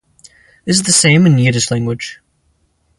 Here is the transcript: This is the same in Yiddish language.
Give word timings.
This 0.65 0.77
is 0.77 0.81
the 0.81 0.91
same 0.93 1.27
in 1.27 1.37
Yiddish 1.37 1.69
language. 1.69 2.21